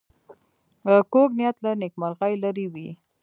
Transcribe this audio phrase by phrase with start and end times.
[1.11, 2.89] کوږ نیت له نېکمرغۍ لرې وي